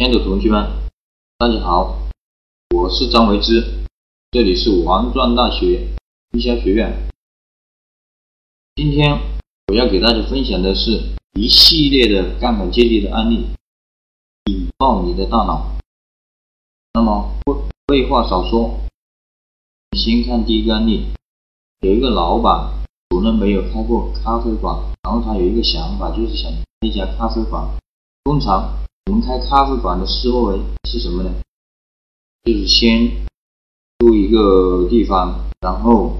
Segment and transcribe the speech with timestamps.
[0.00, 0.66] 亲爱的同学们，
[1.36, 1.94] 大家好，
[2.74, 3.84] 我是张维之，
[4.30, 5.88] 这里是王庄大学
[6.32, 7.06] 营销学院。
[8.76, 9.20] 今天
[9.66, 11.02] 我要给大家分享的是
[11.34, 13.44] 一系列的杠杆借力的案例，
[14.50, 15.76] 引爆你的大脑。
[16.94, 17.30] 那么
[17.86, 18.80] 废话少说，
[19.98, 21.08] 先看第一个案例，
[21.82, 22.72] 有一个老板
[23.10, 27.68] 从来没有开过咖啡馆，然后他有一个想法，就是想开一家咖啡馆。
[28.24, 31.30] 通常我们开咖啡馆的思维是什么呢？
[32.44, 33.26] 就是先
[33.98, 36.16] 租一个地方，然后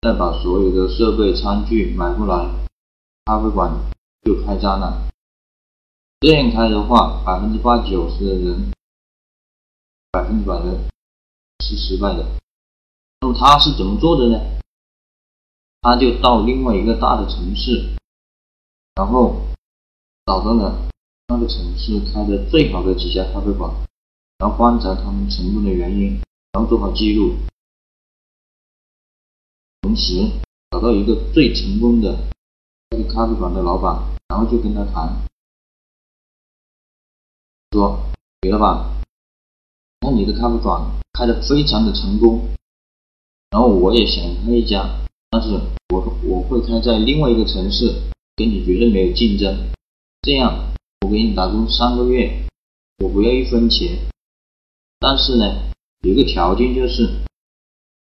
[0.00, 2.48] 再把所有的设备、餐具买过来，
[3.24, 3.72] 咖啡馆
[4.22, 5.08] 就开张了。
[6.20, 8.70] 这样开的话，百分之八九十的人，
[10.12, 10.78] 百分之百的
[11.64, 12.24] 是失败的。
[13.20, 14.38] 那么他是怎么做的呢？
[15.80, 17.96] 他就到另外一个大的城市，
[18.94, 19.40] 然后
[20.26, 20.91] 找到了。
[21.32, 23.72] 那个城市开的最好的几家咖啡馆，
[24.38, 26.20] 然后观察他们成功的原因，
[26.52, 27.36] 然后做好记录，
[29.80, 30.30] 同时
[30.70, 32.18] 找到一个最成功的
[32.90, 35.26] 那个咖啡馆的老板，然后就跟他谈，
[37.70, 37.98] 说
[38.42, 39.02] ：“李老板，
[40.02, 42.46] 那你的咖啡馆开的非常的成功，
[43.48, 47.94] 然后我也想开一家，但是我我会开在另外一个城市，
[48.36, 49.70] 跟你绝对没有竞争，
[50.20, 50.68] 这样。”
[51.12, 52.48] 给你打工三个月，
[53.00, 53.98] 我不要一分钱，
[54.98, 57.06] 但是呢，有个条件就是，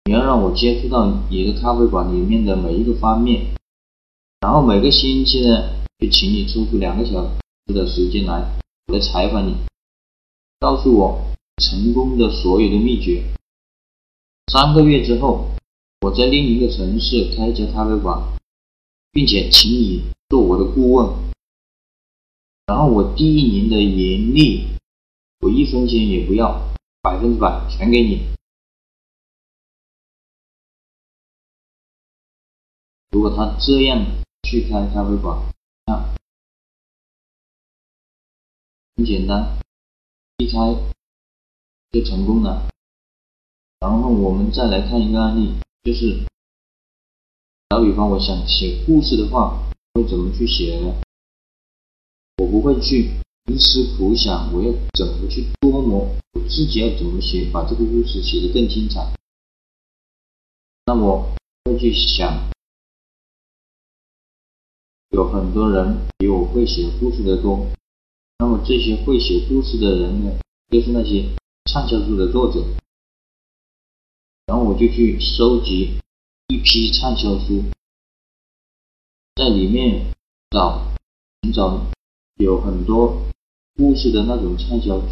[0.06, 3.54] 你要让我接触到你的咖啡馆里面的每一个方面，
[4.40, 7.30] 然后每个星期呢，就请你抽出两个小
[7.68, 8.42] 时的时间来
[8.88, 9.58] 我来采访你，
[10.62, 13.22] 告诉我成功的所有的秘诀。
[14.50, 15.50] 三个月之后，
[16.00, 18.18] 我在另一个城市开一家咖啡馆，
[19.12, 21.33] 并且请你做我的顾问。
[22.74, 24.66] 然后我第一年的盈利，
[25.42, 28.26] 我一分钱也不要，百分之百全给你。
[33.12, 34.04] 如果他这样
[34.50, 35.54] 去开咖啡馆，
[35.86, 36.16] 那，
[38.96, 39.60] 很简单，
[40.40, 40.58] 一开
[41.92, 42.68] 就成功了。
[43.82, 45.54] 然后我们再来看一个案例，
[45.84, 46.26] 就是
[47.68, 49.62] 打比方，我想写故事的话，
[49.94, 50.96] 会怎么去写呢？
[52.38, 53.12] 我不会去
[53.46, 59.14] 冥思苦想，我要怎么去琢磨我自己要怎么写，把这个故事写得更精彩。
[60.86, 61.36] 那么
[61.66, 62.50] 会去想，
[65.12, 67.68] 有很多人比我会写故事的多。
[68.40, 70.32] 那么这些会写故事的人呢，
[70.70, 71.30] 就是那些
[71.66, 72.66] 畅销书的作者。
[74.48, 76.00] 然后我就去收集
[76.48, 77.64] 一批畅销书，
[79.36, 80.14] 在里面
[80.50, 80.92] 找
[81.44, 81.93] 寻找。
[82.38, 83.22] 有很多
[83.76, 85.08] 故事的那种畅销书，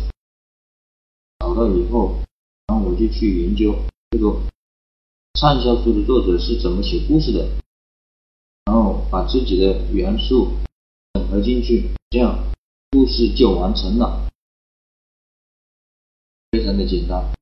[1.39, 2.19] 找到以后，
[2.67, 3.75] 然后我就去研究
[4.09, 4.41] 这个
[5.33, 7.47] 畅销书的作者是怎么写故事的，
[8.65, 10.57] 然后把自己的元素
[11.13, 12.51] 整合进去，这样
[12.89, 14.29] 故事就完成了，
[16.51, 17.33] 非常的简单。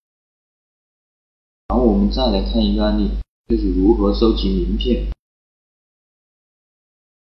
[1.68, 3.10] 然后我们再来看一个案例，
[3.48, 5.08] 就是如何收集名片。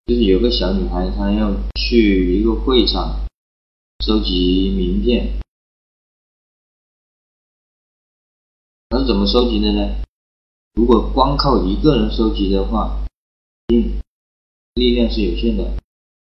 [0.06, 3.26] 就是有个小女孩，她要去一个会场
[4.04, 5.40] 收集名片，
[8.88, 9.96] 她是怎么收集的呢？
[10.74, 13.04] 如果光靠一个人收集的话，
[13.74, 14.00] 嗯，
[14.74, 15.76] 力量是有限的，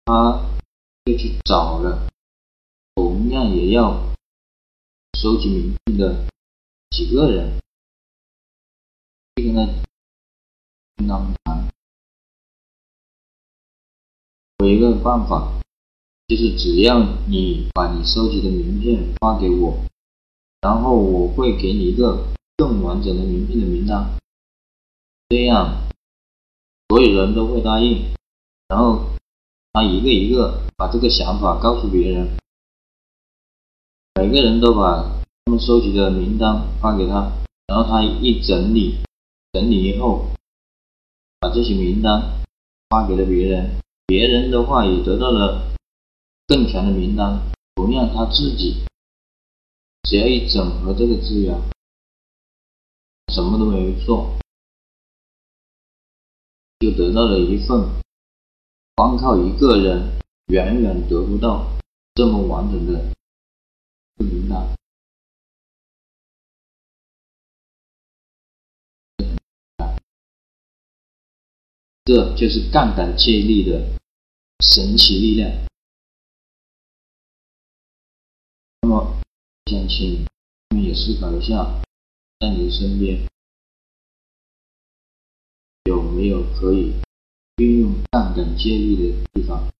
[0.04, 0.44] 她
[1.06, 2.06] 就去找了
[2.96, 4.14] 同样也要
[5.18, 6.26] 收集名片的
[6.90, 7.58] 几个人，
[9.36, 9.64] 就跟他
[10.96, 11.34] 跟他们
[14.60, 15.58] 有一个办法，
[16.28, 19.74] 就是只要你把你收集的名片发给我，
[20.60, 22.26] 然后我会给你一个
[22.58, 24.18] 更完整的名片的名单，
[25.30, 25.88] 这样
[26.90, 28.04] 所有人都会答应，
[28.68, 29.06] 然后
[29.72, 32.36] 他一个一个把这个想法告诉别人，
[34.20, 37.32] 每个人都把他们收集的名单发给他，
[37.66, 38.98] 然后他一整理，
[39.54, 40.26] 整理以后，
[41.38, 42.42] 把这些名单
[42.90, 43.80] 发给了别人。
[44.10, 45.70] 别人的话也得到了
[46.48, 47.40] 更强的名单，
[47.76, 48.82] 同样他自己
[50.02, 51.54] 只要一整合这个资源，
[53.32, 54.36] 什么都没有做，
[56.80, 57.88] 就得到了一份
[58.96, 60.18] 光靠一个人
[60.48, 61.78] 远远得不到
[62.16, 63.14] 这么完整的
[64.16, 64.74] 名单。
[72.04, 73.99] 这就是杠杆借力的。
[74.60, 75.50] 神奇力量。
[78.82, 79.20] 那
[79.88, 80.26] 请
[80.70, 81.82] 你们也思考一下，
[82.38, 83.26] 在你身边
[85.84, 86.92] 有没有可以
[87.56, 89.70] 运用杠杆借力的地方？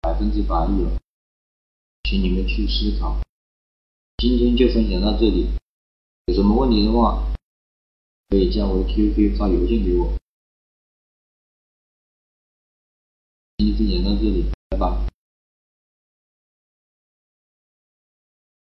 [0.00, 0.98] 百分之百有，
[2.04, 3.20] 请你们去思考。
[4.16, 5.46] 今天就分享到这里，
[6.26, 7.32] 有什么问题的话，
[8.28, 10.12] 可以加我的 QQ 发邮件给我。
[14.18, 14.57] manzili